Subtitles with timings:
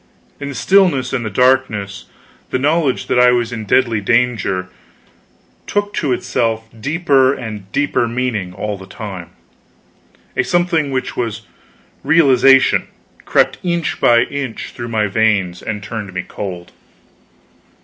[0.39, 2.05] In the stillness and the darkness,
[2.49, 4.67] the knowledge that I was in deadly danger
[5.67, 9.29] took to itself deeper and deeper meaning all the time;
[10.35, 11.43] a something which was
[12.03, 12.87] realization
[13.25, 16.71] crept inch by inch through my veins and turned me cold.